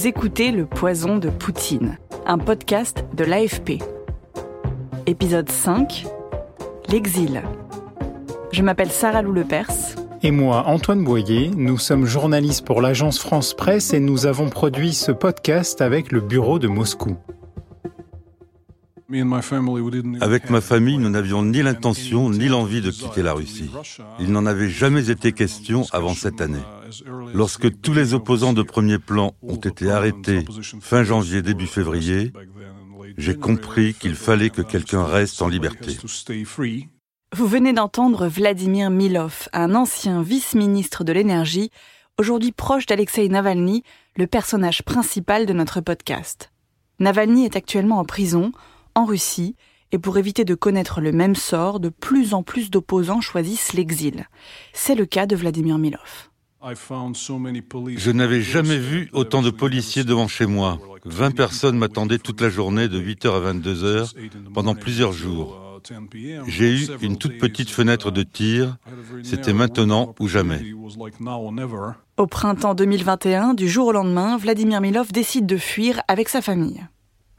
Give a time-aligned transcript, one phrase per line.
[0.00, 3.82] Vous écoutez Le Poison de Poutine, un podcast de l'AFP.
[5.04, 6.06] Épisode 5
[6.88, 7.42] L'exil.
[8.50, 9.94] Je m'appelle Sarah Lou Lepers.
[10.22, 14.94] Et moi, Antoine Boyer, nous sommes journalistes pour l'agence France Presse et nous avons produit
[14.94, 17.18] ce podcast avec le bureau de Moscou.
[20.20, 23.70] Avec ma famille, nous n'avions ni l'intention ni l'envie de quitter la Russie.
[24.20, 26.62] Il n'en avait jamais été question avant cette année.
[27.34, 30.44] Lorsque tous les opposants de premier plan ont été arrêtés
[30.80, 32.32] fin janvier, début février,
[33.16, 35.96] j'ai compris qu'il fallait que quelqu'un reste en liberté.
[37.36, 41.70] Vous venez d'entendre Vladimir Milov, un ancien vice-ministre de l'énergie,
[42.18, 43.82] aujourd'hui proche d'Alexei Navalny,
[44.16, 46.50] le personnage principal de notre podcast.
[46.98, 48.52] Navalny est actuellement en prison,
[48.94, 49.56] en Russie,
[49.92, 54.26] et pour éviter de connaître le même sort, de plus en plus d'opposants choisissent l'exil.
[54.72, 56.30] C'est le cas de Vladimir Milov.
[56.62, 60.78] Je n'avais jamais vu autant de policiers devant chez moi.
[61.06, 64.12] 20 personnes m'attendaient toute la journée de 8h à 22h
[64.52, 65.80] pendant plusieurs jours.
[66.46, 68.76] J'ai eu une toute petite fenêtre de tir.
[69.22, 70.60] C'était maintenant ou jamais.
[72.18, 76.84] Au printemps 2021, du jour au lendemain, Vladimir Milov décide de fuir avec sa famille.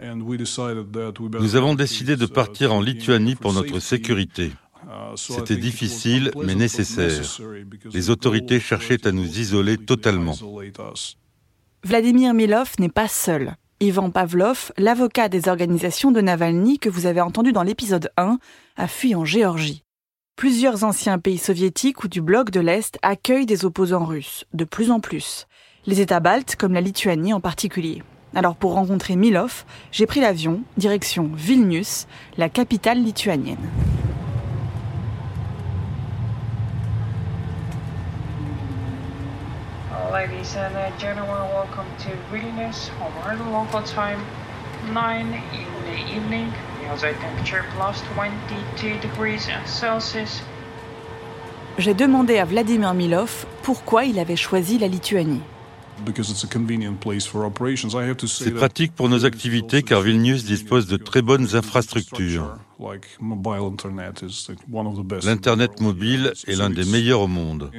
[0.02, 4.52] Nous avons décidé de partir en Lituanie pour notre sécurité.
[5.16, 7.22] C'était difficile, mais nécessaire.
[7.94, 10.36] Les autorités cherchaient à nous isoler totalement.
[11.84, 13.56] Vladimir Milov n'est pas seul.
[13.80, 18.38] Ivan Pavlov, l'avocat des organisations de Navalny que vous avez entendu dans l'épisode 1,
[18.78, 19.84] a fui en Géorgie.
[20.36, 24.92] Plusieurs anciens pays soviétiques ou du bloc de l'Est accueillent des opposants russes, de plus
[24.92, 25.48] en plus.
[25.88, 28.04] Les États baltes, comme la Lituanie en particulier.
[28.34, 33.58] Alors pour rencontrer Milov, j'ai pris l'avion, direction Vilnius, la capitale lituanienne.
[40.14, 44.20] ladies and gentlemen, welcome to Vilnius, over local time
[44.94, 46.52] 9 in the evening.
[46.82, 50.44] The outside temperature plus 22 degrees Celsius.
[51.78, 55.42] J'ai demandé à Vladimir Milov pourquoi il avait choisi la Lituanie.
[58.28, 62.56] C'est pratique pour nos activités car Vilnius dispose de très bonnes infrastructures.
[65.24, 67.72] L'Internet mobile est l'un des meilleurs au monde.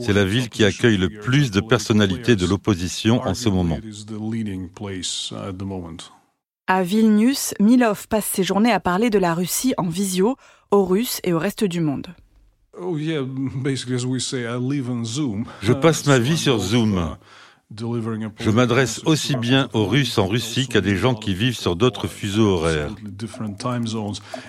[0.00, 3.78] C'est la ville qui accueille le plus de personnalités de l'opposition en ce moment.
[6.68, 10.36] À Vilnius, Milov passe ses journées à parler de la Russie en visio
[10.70, 12.08] aux Russes et au reste du monde.
[12.78, 12.96] Oh,
[15.62, 17.16] Je passe ma vie sur Zoom.
[18.38, 22.06] Je m'adresse aussi bien aux Russes en Russie qu'à des gens qui vivent sur d'autres
[22.06, 22.90] fuseaux horaires.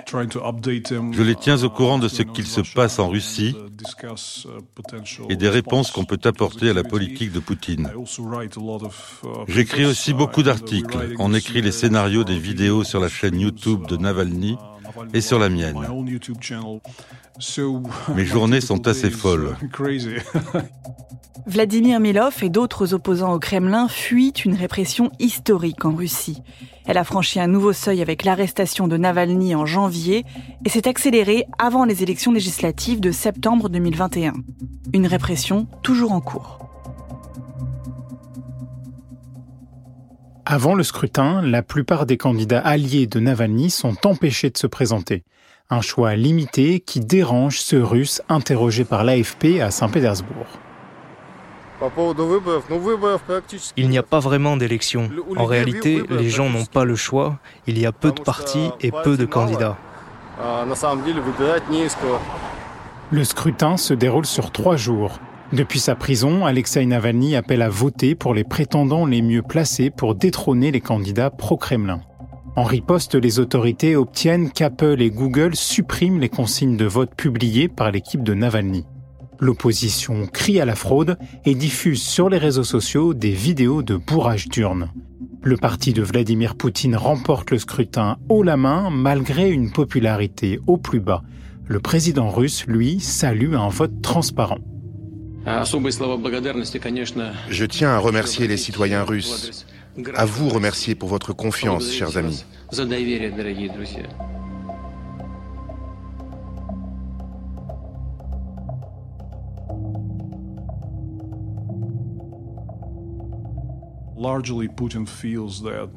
[0.06, 3.56] Je les tiens au courant de ce qu'il se passe en Russie
[5.30, 7.90] et des réponses qu'on peut apporter à la politique de Poutine.
[9.48, 11.16] J'écris aussi beaucoup d'articles.
[11.18, 14.58] On écrit les scénarios des vidéos sur la chaîne YouTube de Navalny
[15.14, 15.76] et sur la mienne.
[18.16, 19.56] Mes journées sont assez folles.
[21.48, 26.44] Vladimir Milov et d'autres opposants au Kremlin fuient une répression historique en Russie.
[26.86, 30.26] Elle a franchi un nouveau seuil avec l'arrestation de Navalny en janvier
[30.66, 34.34] et s'est accélérée avant les élections législatives de septembre 2021.
[34.94, 36.67] Une répression toujours en cours.
[40.50, 45.26] Avant le scrutin, la plupart des candidats alliés de Navalny sont empêchés de se présenter.
[45.70, 50.46] Un choix limité qui dérange ce Russe interrogé par l'AFP à Saint-Pétersbourg.
[53.76, 55.10] Il n'y a pas vraiment d'élection.
[55.36, 57.40] En réalité, les gens n'ont pas le choix.
[57.68, 59.76] Il y a peu de partis et peu de candidats.
[63.12, 65.20] Le scrutin se déroule sur trois jours.
[65.54, 70.14] Depuis sa prison, Alexei Navalny appelle à voter pour les prétendants les mieux placés pour
[70.14, 72.02] détrôner les candidats pro-Kremlin.
[72.58, 77.92] En riposte, les autorités obtiennent qu'Apple et Google suppriment les consignes de vote publiées par
[77.92, 78.86] l'équipe de Navalny.
[79.40, 84.50] L'opposition crie à la fraude et diffuse sur les réseaux sociaux des vidéos de bourrage
[84.50, 84.92] d'urnes.
[85.44, 90.78] Le parti de Vladimir Poutine remporte le scrutin haut la main malgré une popularité au
[90.78, 91.24] plus bas.
[91.68, 94.58] Le président russe, lui, salue un vote transparent.
[97.50, 99.66] Je tiens à remercier les citoyens russes,
[100.16, 102.44] à vous remercier pour votre confiance, chers amis.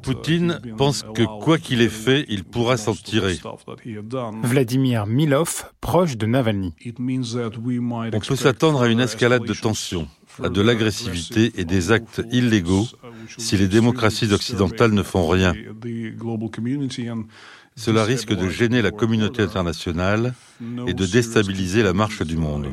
[0.01, 3.37] Poutine pense que quoi qu'il ait fait, il pourra s'en tirer.
[4.43, 6.73] Vladimir Milov, proche de Navalny.
[8.13, 10.07] On peut s'attendre à une escalade de tensions.
[10.41, 12.87] à de l'agressivité et des actes illégaux
[13.37, 15.53] si les démocraties occidentales ne font rien.
[17.75, 20.33] Cela risque de gêner la communauté internationale
[20.87, 22.71] et de déstabiliser la marche du monde.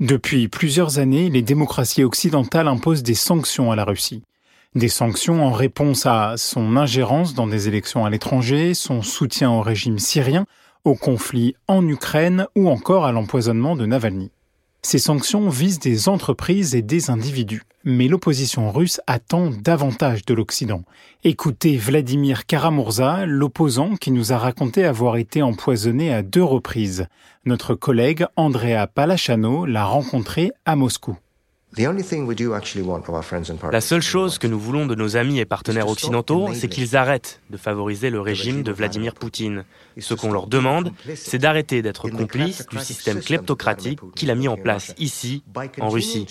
[0.00, 4.22] Depuis plusieurs années, les démocraties occidentales imposent des sanctions à la Russie.
[4.74, 9.60] Des sanctions en réponse à son ingérence dans des élections à l'étranger, son soutien au
[9.60, 10.46] régime syrien,
[10.84, 14.30] au conflit en Ukraine ou encore à l'empoisonnement de Navalny.
[14.84, 20.82] Ces sanctions visent des entreprises et des individus, mais l'opposition russe attend davantage de l'Occident.
[21.22, 27.06] Écoutez Vladimir Karamurza, l'opposant qui nous a raconté avoir été empoisonné à deux reprises.
[27.44, 31.16] Notre collègue Andrea Palachano l'a rencontré à Moscou.
[33.72, 37.40] La seule chose que nous voulons de nos amis et partenaires occidentaux, c'est qu'ils arrêtent
[37.48, 39.64] de favoriser le régime de Vladimir Poutine.
[39.98, 44.58] Ce qu'on leur demande, c'est d'arrêter d'être complices du système kleptocratique qu'il a mis en
[44.58, 45.42] place ici,
[45.80, 46.26] en Russie.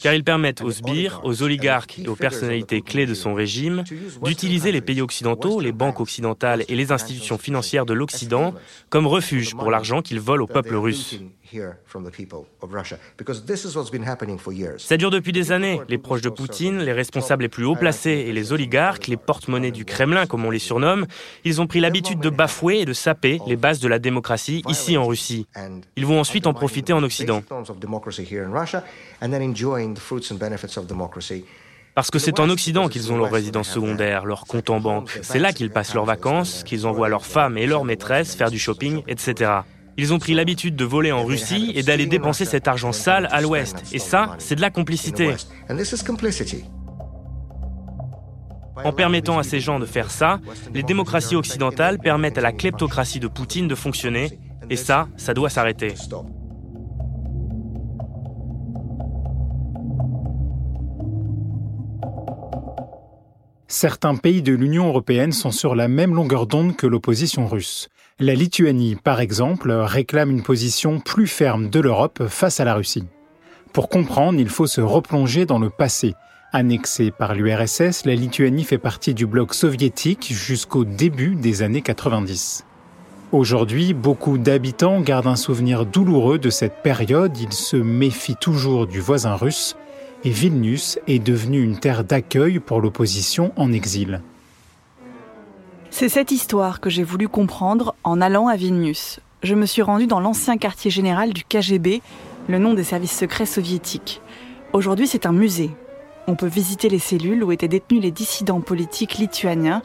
[0.00, 3.84] Car ils permettent aux sbires, aux oligarques et aux personnalités clés de son régime
[4.22, 8.54] d'utiliser les pays occidentaux, les banques occidentales et les institutions financières de l'Occident
[8.88, 11.20] comme refuge pour l'argent qu'ils volent au peuple russe.
[14.78, 15.80] Ça dure depuis des années.
[15.88, 19.70] Les proches de Poutine, les responsables les plus haut placés et les oligarques, les porte-monnaies
[19.70, 21.06] du Kremlin comme on les surnomme,
[21.44, 24.96] ils ont pris l'habitude de bafouer et de saper les bases de la démocratie ici
[24.96, 25.46] en Russie.
[25.96, 27.42] Ils vont ensuite en profiter en Occident.
[31.94, 35.18] Parce que c'est en Occident qu'ils ont leur résidence secondaire, leur compte en banque.
[35.22, 38.58] C'est là qu'ils passent leurs vacances, qu'ils envoient leurs femmes et leurs maîtresses faire du
[38.58, 39.60] shopping, etc.
[39.98, 43.40] Ils ont pris l'habitude de voler en Russie et d'aller dépenser cet argent sale à
[43.40, 43.82] l'Ouest.
[43.92, 45.34] Et ça, c'est de la complicité.
[48.84, 50.38] En permettant à ces gens de faire ça,
[50.74, 54.38] les démocraties occidentales permettent à la kleptocratie de Poutine de fonctionner.
[54.68, 55.94] Et ça, ça doit s'arrêter.
[63.68, 67.88] Certains pays de l'Union européenne sont sur la même longueur d'onde que l'opposition russe.
[68.18, 73.04] La Lituanie, par exemple, réclame une position plus ferme de l'Europe face à la Russie.
[73.74, 76.14] Pour comprendre, il faut se replonger dans le passé.
[76.50, 82.64] Annexée par l'URSS, la Lituanie fait partie du bloc soviétique jusqu'au début des années 90.
[83.32, 88.98] Aujourd'hui, beaucoup d'habitants gardent un souvenir douloureux de cette période, ils se méfient toujours du
[88.98, 89.76] voisin russe,
[90.24, 94.22] et Vilnius est devenue une terre d'accueil pour l'opposition en exil.
[95.98, 99.18] C'est cette histoire que j'ai voulu comprendre en allant à Vilnius.
[99.42, 102.02] Je me suis rendu dans l'ancien quartier général du KGB,
[102.48, 104.20] le nom des services secrets soviétiques.
[104.74, 105.70] Aujourd'hui, c'est un musée.
[106.26, 109.80] On peut visiter les cellules où étaient détenus les dissidents politiques lituaniens,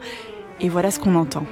[0.60, 1.46] et voilà ce qu'on entend.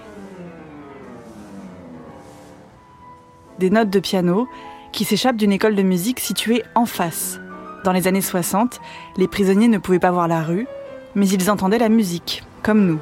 [3.59, 4.47] Des notes de piano
[4.93, 7.41] qui s'échappent d'une école de musique située en face.
[7.83, 8.79] Dans les années 60,
[9.17, 10.67] les prisonniers ne pouvaient pas voir la rue,
[11.15, 13.01] mais ils entendaient la musique, comme nous.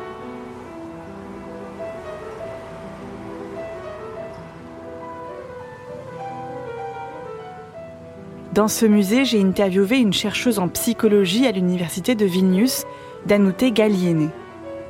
[8.58, 12.86] Dans ce musée, j'ai interviewé une chercheuse en psychologie à l'université de Vilnius,
[13.24, 14.30] Danute Galiene.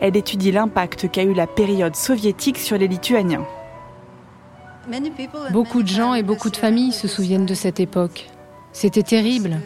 [0.01, 3.45] Elle étudie l'impact qu'a eu la période soviétique sur les Lituaniens.
[5.53, 8.31] Beaucoup de gens et beaucoup de familles se souviennent de cette époque.
[8.73, 9.59] C'était terrible.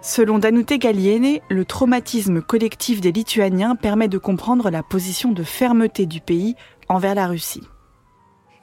[0.00, 6.06] Selon Danute Galiene, le traumatisme collectif des Lituaniens permet de comprendre la position de fermeté
[6.06, 6.54] du pays
[6.88, 7.68] envers la Russie.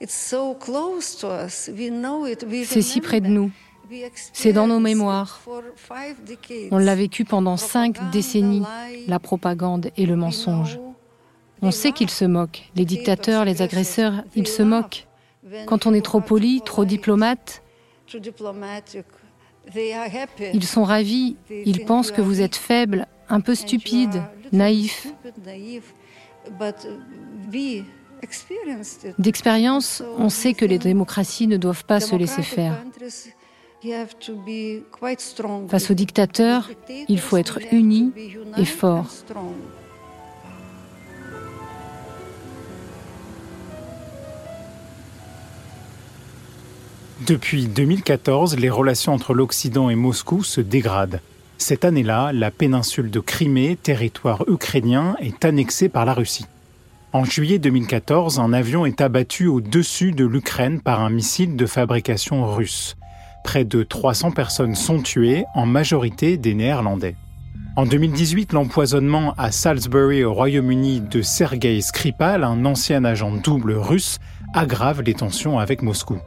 [0.02, 0.42] C'est
[2.82, 3.52] si près de nous.
[4.34, 5.42] C'est dans nos mémoires.
[6.72, 8.64] On l'a vécu pendant cinq décennies,
[9.08, 10.80] la propagande et le mensonge.
[11.62, 12.70] On sait qu'ils se moquent.
[12.76, 15.08] Les dictateurs, les agresseurs, ils se moquent.
[15.66, 17.62] Quand on est trop poli, trop diplomate,
[20.54, 21.38] ils sont ravis.
[21.50, 25.08] Ils pensent que vous êtes faible, un peu stupide, naïf.
[29.20, 32.84] D'expérience, on sait que les démocraties ne doivent pas se laisser faire.
[35.70, 36.70] Face aux dictateurs,
[37.08, 38.12] il faut être uni
[38.58, 39.08] et fort.
[47.28, 51.22] Depuis 2014, les relations entre l'Occident et Moscou se dégradent.
[51.58, 56.46] Cette année-là, la péninsule de Crimée, territoire ukrainien, est annexée par la Russie.
[57.14, 62.46] En juillet 2014, un avion est abattu au-dessus de l'Ukraine par un missile de fabrication
[62.54, 62.96] russe.
[63.46, 67.16] Près de 300 personnes sont tuées, en majorité des Néerlandais.
[67.76, 74.18] En 2018, l'empoisonnement à Salisbury au Royaume-Uni de Sergei Skripal, un ancien agent double russe,
[74.56, 76.18] aggrave les tensions avec Moscou.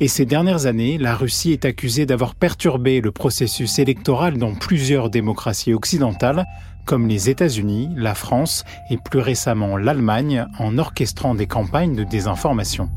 [0.00, 5.10] Et ces dernières années, la Russie est accusée d'avoir perturbé le processus électoral dans plusieurs
[5.10, 6.46] démocraties occidentales,
[6.86, 12.88] comme les États-Unis, la France et plus récemment l'Allemagne, en orchestrant des campagnes de désinformation.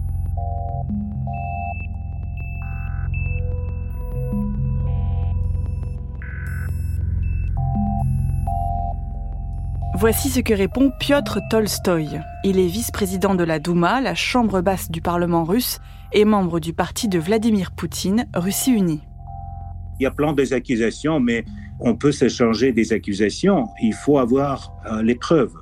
[9.99, 12.21] Voici ce que répond Piotr Tolstoï.
[12.45, 15.79] Il est vice-président de la Douma, la chambre basse du Parlement russe,
[16.13, 19.01] et membre du parti de Vladimir Poutine, Russie Unie.
[19.99, 21.43] Il y a plein des accusations, mais
[21.81, 23.67] on peut s'échanger des accusations.
[23.81, 25.53] Il faut avoir euh, les preuves.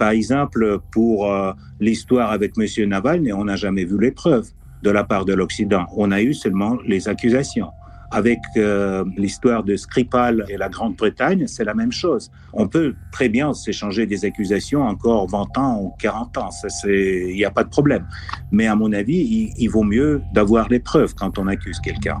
[0.00, 2.88] Par exemple, pour euh, l'histoire avec M.
[2.88, 4.50] Navalny, on n'a jamais vu les preuves
[4.82, 5.86] de la part de l'Occident.
[5.96, 7.68] On a eu seulement les accusations.
[8.10, 12.30] Avec euh, l'histoire de Skripal et la Grande-Bretagne, c'est la même chose.
[12.52, 16.50] On peut très bien s'échanger des accusations encore 20 ans ou 40 ans,
[16.84, 18.06] il n'y a pas de problème.
[18.50, 22.20] Mais à mon avis, il, il vaut mieux d'avoir les preuves quand on accuse quelqu'un.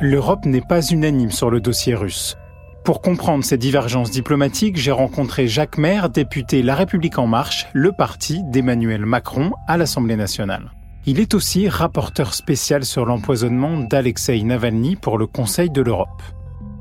[0.00, 2.36] L'Europe n'est pas unanime sur le dossier russe.
[2.84, 7.92] Pour comprendre ces divergences diplomatiques, j'ai rencontré Jacques Maire, député La République en marche, le
[7.92, 10.72] parti d'Emmanuel Macron à l'Assemblée nationale.
[11.04, 16.22] Il est aussi rapporteur spécial sur l'empoisonnement d'Alexei Navalny pour le Conseil de l'Europe.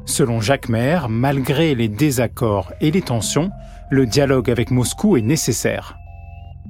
[0.06, 3.50] Selon Jacques Maire, malgré les désaccords et les tensions,
[3.90, 5.96] le dialogue avec Moscou est nécessaire.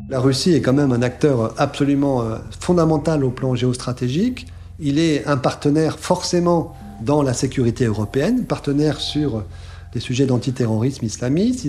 [0.08, 4.48] La Russie est quand même un acteur absolument euh, fondamental au plan géostratégique.
[4.80, 9.44] Il est un partenaire forcément dans la sécurité européenne, partenaire sur
[9.92, 11.68] des sujets d'antiterrorisme islamiste,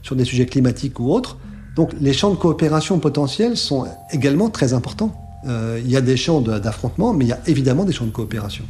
[0.00, 1.36] sur des sujets climatiques ou autres.
[1.78, 5.12] Donc les champs de coopération potentiels sont également très importants.
[5.46, 8.10] Euh, il y a des champs d'affrontement, mais il y a évidemment des champs de
[8.10, 8.64] coopération.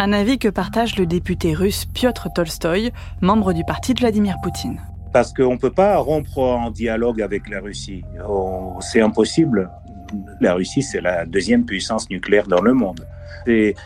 [0.00, 4.80] Un avis que partage le député russe Piotr Tolstoï, membre du parti de Vladimir Poutine.
[5.12, 8.02] Parce qu'on ne peut pas rompre en dialogue avec la Russie.
[8.28, 9.70] Oh, c'est impossible.
[10.40, 13.06] La Russie, c'est la deuxième puissance nucléaire dans le monde.
[13.46, 13.76] C'est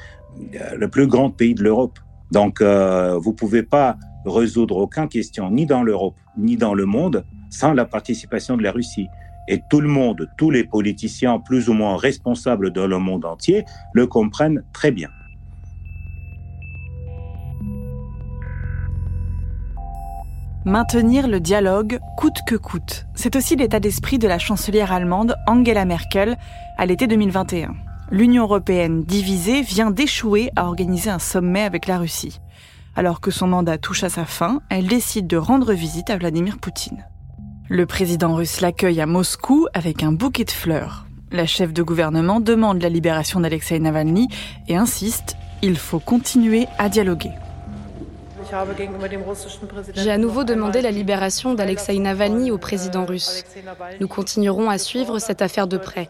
[0.55, 1.99] euh, le plus grand pays de l'Europe.
[2.33, 6.87] Donc, euh, vous ne pouvez pas résoudre aucune question, ni dans l'Europe, ni dans le
[6.87, 9.09] monde, sans la participation de la Russie.
[9.49, 13.65] Et tout le monde, tous les politiciens plus ou moins responsables dans le monde entier
[13.93, 15.11] le comprennent très bien.
[20.67, 23.07] Maintenir le dialogue coûte que coûte.
[23.15, 26.37] C'est aussi l'état d'esprit de la chancelière allemande Angela Merkel
[26.77, 27.75] à l'été 2021.
[28.11, 32.41] L'Union européenne divisée vient d'échouer à organiser un sommet avec la Russie.
[32.95, 36.59] Alors que son mandat touche à sa fin, elle décide de rendre visite à Vladimir
[36.59, 37.07] Poutine.
[37.73, 41.07] Le président russe l'accueille à Moscou avec un bouquet de fleurs.
[41.31, 44.27] La chef de gouvernement demande la libération d'Alexei Navalny
[44.67, 47.31] et insiste, il faut continuer à dialoguer.
[49.95, 53.45] J'ai à nouveau demandé la libération d'Alexei Navalny au président russe.
[54.01, 56.09] Nous continuerons à suivre cette affaire de près.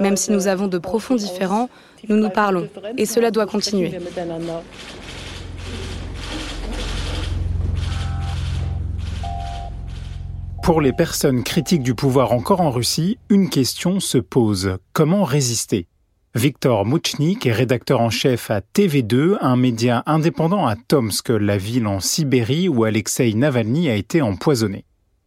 [0.00, 1.68] Même si nous avons de profonds différends,
[2.08, 3.92] nous nous parlons et cela doit continuer.
[10.66, 14.78] Pour les personnes critiques du pouvoir encore en Russie, une question se pose.
[14.92, 15.86] Comment résister?
[16.34, 21.86] Victor Mouchnik est rédacteur en chef à TV2, un média indépendant à Tomsk, la ville
[21.86, 24.84] en Sibérie où Alexei Navalny a été empoisonné.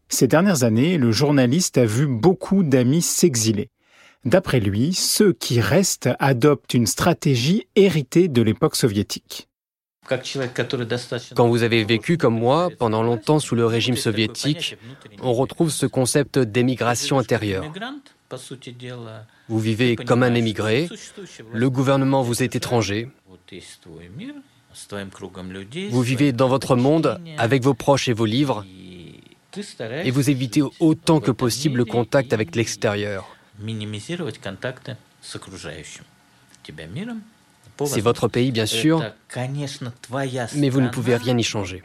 [0.10, 3.70] Ces dernières années, le journaliste a vu beaucoup d'amis s'exiler.
[4.26, 9.49] D'après lui, ceux qui restent adoptent une stratégie héritée de l'époque soviétique.
[11.36, 14.78] Quand vous avez vécu comme moi pendant longtemps sous le régime soviétique,
[15.22, 17.66] on retrouve ce concept d'émigration intérieure.
[19.48, 20.90] Vous vivez comme un émigré,
[21.52, 23.10] le gouvernement vous est étranger,
[25.90, 28.66] vous vivez dans votre monde avec vos proches et vos livres,
[30.04, 33.36] et vous évitez autant que possible le contact avec l'extérieur.
[37.86, 39.04] C'est votre pays, bien sûr,
[40.56, 41.84] mais vous ne pouvez rien y changer.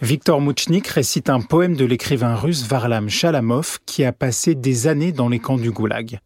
[0.00, 5.12] Victor Mouchnik récite un poème de l'écrivain russe Varlam Shalamov qui a passé des années
[5.12, 6.18] dans les camps du Goulag.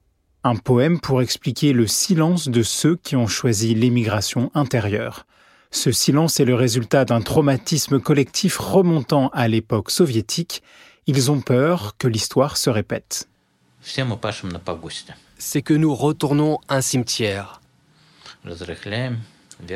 [0.45, 5.27] Un poème pour expliquer le silence de ceux qui ont choisi l'émigration intérieure.
[5.71, 10.63] Ce silence est le résultat d'un traumatisme collectif remontant à l'époque soviétique.
[11.07, 13.29] Ils ont peur que l'histoire se répète
[15.39, 17.61] c'est que nous retournons un cimetière.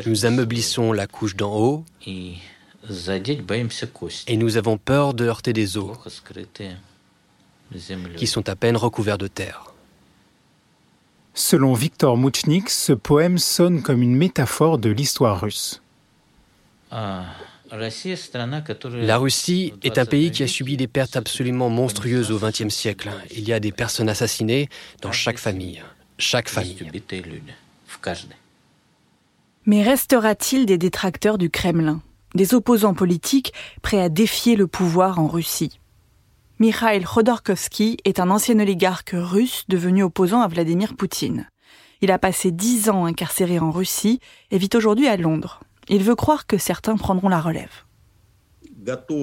[0.07, 2.37] Nous ameublissons la couche d'en haut et
[4.37, 5.97] nous avons peur de heurter des os
[8.17, 9.75] qui sont à peine recouverts de terre.
[11.35, 15.81] Selon Victor Mouchnik, ce poème sonne comme une métaphore de l'histoire russe.
[17.72, 23.10] La Russie est un pays qui a subi des pertes absolument monstrueuses au XXe siècle.
[23.30, 24.68] Il y a des personnes assassinées
[25.02, 25.82] dans chaque famille.
[26.18, 26.76] Chaque famille.
[29.66, 32.02] Mais restera-t-il des détracteurs du Kremlin,
[32.34, 35.78] des opposants politiques prêts à défier le pouvoir en Russie?
[36.58, 41.48] Mikhail Khodorkovsky est un ancien oligarque russe devenu opposant à Vladimir Poutine.
[42.02, 45.60] Il a passé dix ans incarcéré en Russie et vit aujourd'hui à Londres.
[45.90, 47.85] Il veut croire que certains prendront la relève.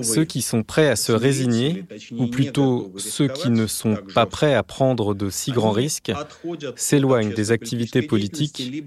[0.04, 4.54] Ceux qui sont prêts à se résigner, ou plutôt ceux qui ne sont pas prêts
[4.54, 6.12] à prendre de si grands risques,
[6.76, 8.84] s'éloignent des activités politiques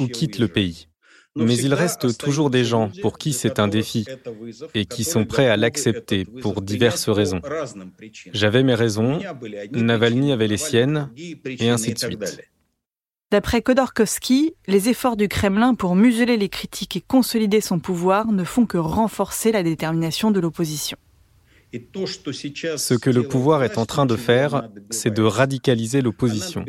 [0.00, 0.88] ou quittent le pays.
[1.36, 4.06] Mais il reste toujours des gens pour qui c'est un défi
[4.74, 7.40] et qui sont prêts à l'accepter pour diverses raisons.
[8.32, 9.18] J'avais mes raisons,
[9.72, 11.10] Navalny avait les siennes,
[11.46, 12.40] et ainsi de suite.
[13.34, 18.44] D'après Khodorkovsky, les efforts du Kremlin pour museler les critiques et consolider son pouvoir ne
[18.44, 20.96] font que renforcer la détermination de l'opposition.
[21.72, 26.64] Ce que le pouvoir est en train de faire, c'est de radicaliser l'opposition.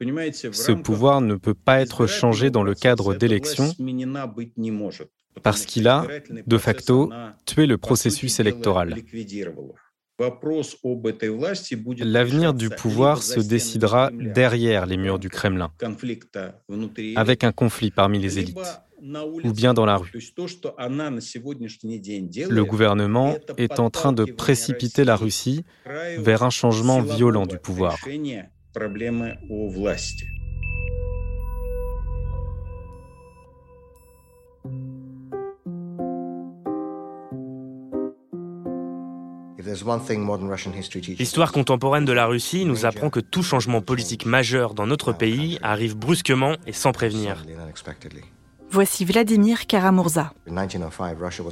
[0.00, 3.70] Ce pouvoir ne peut pas être changé dans le cadre d'élections
[5.42, 6.06] parce qu'il a,
[6.46, 7.10] de facto,
[7.44, 8.96] tué le processus électoral.
[11.98, 15.70] L'avenir du pouvoir se décidera derrière les murs du Kremlin,
[17.16, 18.80] avec un conflit parmi les élites,
[19.44, 20.10] ou bien dans la rue.
[22.48, 25.64] Le gouvernement est en train de précipiter la Russie
[26.18, 27.98] vers un changement violent du pouvoir.
[41.18, 45.58] L'histoire contemporaine de la Russie nous apprend que tout changement politique majeur dans notre pays
[45.62, 47.44] arrive brusquement et sans prévenir.
[48.70, 50.32] Voici Vladimir Karamurza.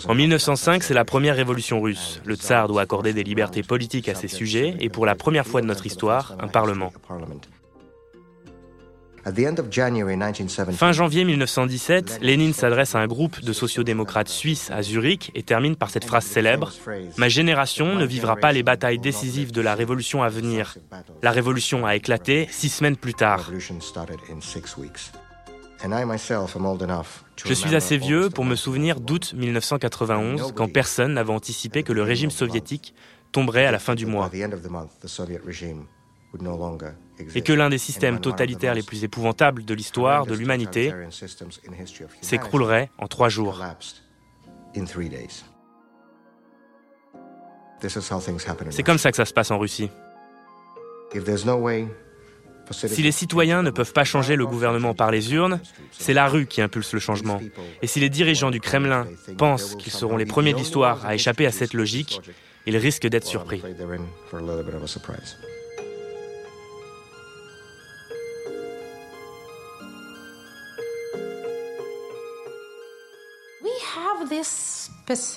[0.08, 2.20] En 1905, c'est la première révolution russe.
[2.24, 5.60] Le tsar doit accorder des libertés politiques à ses sujets et pour la première fois
[5.60, 6.92] de notre histoire, un parlement.
[10.72, 15.76] Fin janvier 1917, Lénine s'adresse à un groupe de sociodémocrates suisses à Zurich et termine
[15.76, 16.72] par cette phrase célèbre
[17.16, 20.76] Ma génération ne vivra pas les batailles décisives de la révolution à venir.
[21.22, 23.50] La révolution a éclaté six semaines plus tard.
[27.44, 32.02] Je suis assez vieux pour me souvenir d'août 1991, quand personne n'avait anticipé que le
[32.02, 32.94] régime soviétique
[33.32, 34.30] tomberait à la fin du mois
[37.34, 40.92] et que l'un des systèmes totalitaires les plus épouvantables de l'histoire de l'humanité
[42.20, 43.62] s'écroulerait en trois jours.
[48.70, 49.90] C'est comme ça que ça se passe en Russie.
[52.72, 55.60] Si les citoyens ne peuvent pas changer le gouvernement par les urnes,
[55.92, 57.40] c'est la rue qui impulse le changement.
[57.82, 61.46] Et si les dirigeants du Kremlin pensent qu'ils seront les premiers de l'histoire à échapper
[61.46, 62.20] à cette logique,
[62.66, 63.62] ils risquent d'être surpris.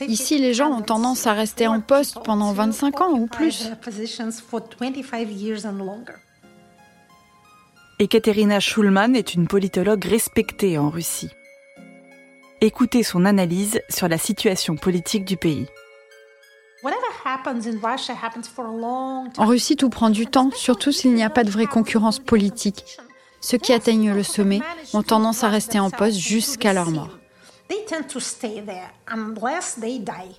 [0.02, 3.70] Ici, les gens ont tendance à rester en poste pendant 25 ans ou plus.
[8.00, 11.32] Ekaterina Schulman est une politologue respectée en Russie.
[12.62, 15.68] Écoutez son analyse sur la situation politique du pays.
[19.38, 22.98] En Russie, tout prend du temps, surtout s'il n'y a pas de vraie concurrence politique.
[23.42, 24.62] Ceux qui atteignent le sommet
[24.94, 27.18] ont tendance à rester en poste jusqu'à leur mort.
[27.68, 30.36] They tend to stay there unless they die.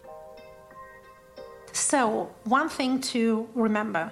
[1.73, 4.11] So, one thing to remember.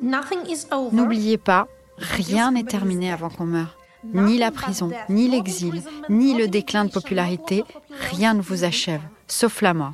[0.00, 0.94] Nothing is over.
[0.94, 3.76] N'oubliez pas, rien n'est terminé avant qu'on meure.
[4.04, 7.62] Ni la prison, ni l'exil, ni le déclin de popularité,
[8.10, 9.92] rien ne vous achève, sauf la mort.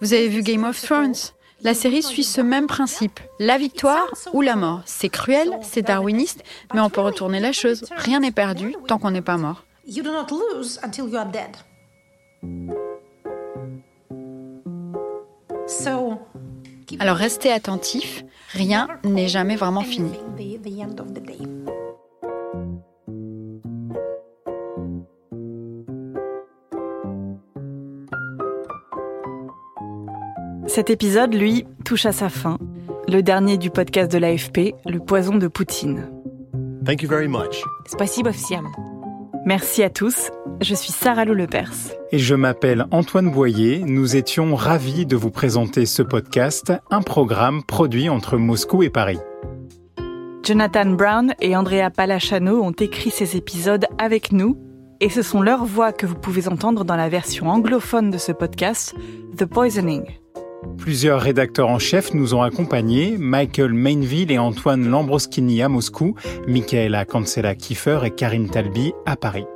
[0.00, 1.32] Vous avez vu Game of Thrones?
[1.62, 4.82] La série suit ce même principe, la victoire ou la mort.
[4.86, 6.44] C'est cruel, c'est darwiniste,
[6.74, 7.84] mais on peut retourner la chose.
[7.96, 9.64] Rien n'est perdu tant qu'on n'est pas mort.
[17.00, 20.12] Alors restez attentifs, rien n'est jamais vraiment fini.
[30.78, 32.56] Cet épisode, lui, touche à sa fin.
[33.08, 36.08] Le dernier du podcast de l'AFP, Le poison de Poutine.
[36.86, 37.64] Thank you very much.
[39.44, 40.30] Merci à tous.
[40.60, 41.72] Je suis Sarah Lou Lepers.
[42.12, 43.80] Et je m'appelle Antoine Boyer.
[43.80, 49.18] Nous étions ravis de vous présenter ce podcast, un programme produit entre Moscou et Paris.
[50.44, 54.56] Jonathan Brown et Andrea Palachano ont écrit ces épisodes avec nous
[55.00, 58.30] et ce sont leurs voix que vous pouvez entendre dans la version anglophone de ce
[58.30, 58.94] podcast,
[59.36, 60.04] The Poisoning.
[60.76, 66.14] Plusieurs rédacteurs en chef nous ont accompagnés, Michael Mainville et Antoine Lambroschini à Moscou,
[66.46, 69.46] Michaela Kansela-Kiefer et Karine Talbi à Paris.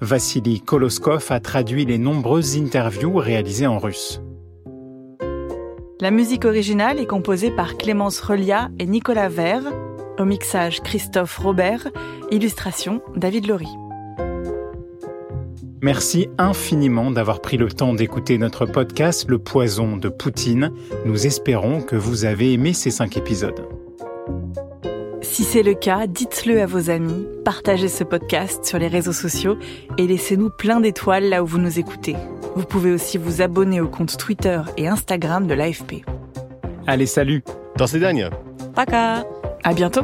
[0.00, 4.20] Vassili Koloskov a traduit les nombreuses interviews réalisées en russe.
[6.00, 9.64] La musique originale est composée par Clémence Relia et Nicolas Vert,
[10.18, 11.88] au mixage Christophe Robert,
[12.30, 13.87] illustration David Laurie.
[15.81, 20.71] Merci infiniment d'avoir pris le temps d'écouter notre podcast Le poison de Poutine.
[21.05, 23.67] Nous espérons que vous avez aimé ces cinq épisodes.
[25.21, 29.57] Si c'est le cas, dites-le à vos amis, partagez ce podcast sur les réseaux sociaux
[29.97, 32.15] et laissez-nous plein d'étoiles là où vous nous écoutez.
[32.55, 36.05] Vous pouvez aussi vous abonner au compte Twitter et Instagram de l'AFP.
[36.85, 37.43] Allez, salut
[37.77, 38.29] Dans ces derniers.
[38.75, 39.25] Пока
[39.63, 40.03] À bientôt